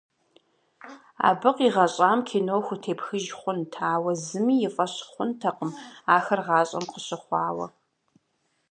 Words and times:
Абы 1.27 1.49
къигъэщӏам 1.57 2.19
кино 2.27 2.57
хутепхыж 2.65 3.25
хъунт, 3.39 3.73
ауэ 3.93 4.11
зыми 4.25 4.55
и 4.67 4.69
фӏэщ 4.75 4.93
хъунтэкъым 5.11 5.71
ахэр 6.15 6.39
гъащӏэм 6.47 6.85
къыщыхъуауэ. 6.91 7.67